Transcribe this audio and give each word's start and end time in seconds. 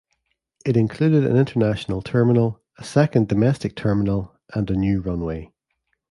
It 0.65 0.75
included 0.77 1.27
an 1.27 1.37
International 1.37 2.01
Terminal, 2.01 2.59
a 2.79 2.83
second 2.83 3.27
Domestic 3.27 3.75
Terminal, 3.75 4.35
and 4.51 4.67
a 4.71 4.75
new 4.75 4.99
runway. 4.99 5.53